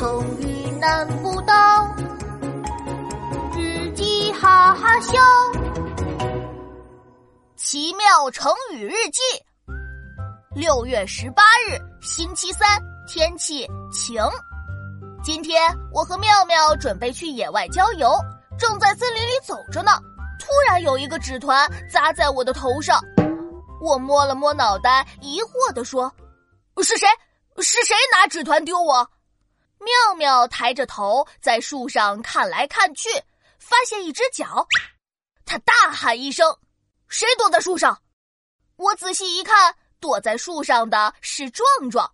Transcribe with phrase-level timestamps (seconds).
[0.00, 1.94] 成语难不倒，
[3.54, 5.12] 日记哈哈笑。
[7.54, 9.20] 奇妙成语日记，
[10.54, 12.66] 六月十八日，星期三，
[13.06, 14.22] 天气晴。
[15.22, 18.10] 今天我和妙妙准备去野外郊游，
[18.58, 19.90] 正在森林里走着呢，
[20.38, 22.98] 突然有一个纸团砸在我的头上。
[23.82, 26.10] 我摸了摸脑袋，疑惑地说
[26.82, 27.06] ：“是谁？
[27.58, 29.06] 是谁拿纸团丢我？”
[29.80, 33.08] 妙妙抬着头在树上看来看去，
[33.58, 34.66] 发现一只脚，
[35.44, 36.46] 他大喊一声
[37.08, 37.98] ：“谁躲在树上？”
[38.76, 42.10] 我仔细一看，躲在树上的是壮壮。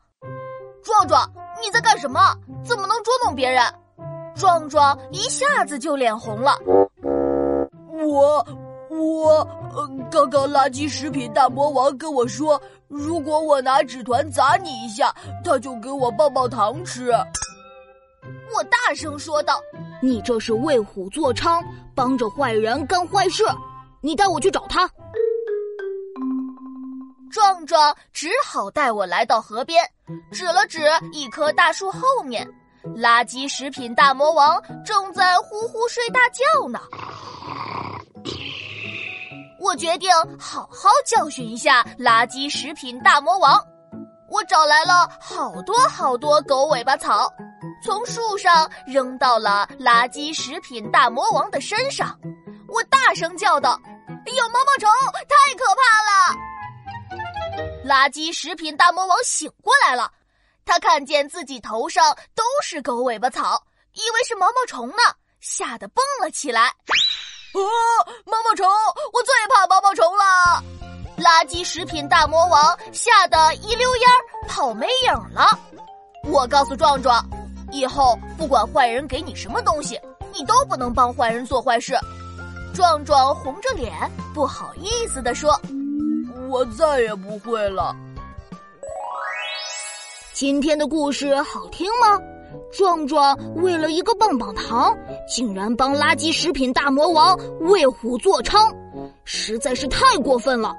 [0.83, 1.31] 壮壮，
[1.61, 2.35] 你在干什么？
[2.65, 3.65] 怎么能捉弄别人？
[4.37, 6.57] 壮壮一下子就脸红了。
[8.07, 8.47] 我。
[8.89, 12.59] 我呃，刚刚垃圾食品大魔王跟我说，
[12.89, 15.15] 如果我拿纸团砸你一下，
[15.45, 17.13] 他就给我棒棒糖吃。
[18.55, 19.61] 我大声说道
[20.01, 21.63] ：“你这是为虎作伥，
[21.95, 23.45] 帮着坏人干坏事！
[24.01, 24.89] 你带我去找他。”
[27.31, 29.85] 壮壮只好带我来到河边，
[30.33, 30.81] 指了指
[31.13, 32.49] 一棵大树后面，
[32.97, 36.81] 垃圾食品大魔王正在呼呼睡大觉呢。
[39.61, 43.61] 我决定好好教训一下垃圾食品大魔王。
[44.31, 47.31] 我找来了好多好多狗尾巴草，
[47.83, 52.19] 从树上扔到了垃圾食品大魔王的身上。
[52.69, 53.81] 我大声叫道
[54.27, 56.37] ：“有毛毛虫，太可怕了！”
[57.87, 60.11] 垃圾食品大魔王醒过来了，
[60.65, 64.97] 他看见自己头上都是狗尾巴草，以为是毛毛虫呢，
[65.41, 66.63] 吓得蹦了起来。
[66.63, 66.91] 啊！
[68.25, 68.69] 毛毛虫，
[69.13, 70.63] 我最怕毛毛虫了！
[71.17, 75.59] 垃圾食品大魔王吓得一溜烟儿跑没影了。
[76.25, 77.25] 我告诉壮壮，
[77.73, 80.01] 以后不管坏人给你什么东西，
[80.33, 81.95] 你都不能帮坏人做坏事。
[82.75, 83.93] 壮壮红着脸，
[84.35, 85.59] 不好意思地说
[86.51, 87.95] ：“我再也不会了。”
[90.35, 92.21] 今天的故事好听吗？
[92.73, 94.95] 壮壮为了一个棒棒糖，
[95.27, 98.71] 竟然帮垃圾食品大魔王为虎作伥，
[99.25, 100.75] 实在是太过分了。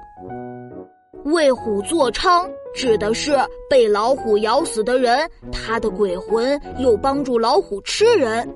[1.24, 3.36] 为虎作伥指的是
[3.68, 8.48] 被老虎咬死的人，他的鬼魂又帮助老虎吃人，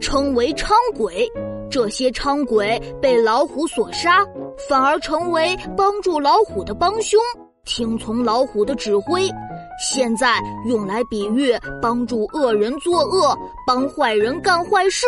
[0.00, 1.30] 称为伥鬼。
[1.70, 4.24] 这些伥鬼被老虎所杀，
[4.68, 7.20] 反而成为帮助老虎的帮凶，
[7.64, 9.28] 听从老虎的指挥。
[9.78, 11.52] 现在用来比喻
[11.82, 13.36] 帮助恶人作恶，
[13.66, 15.06] 帮坏人干坏事。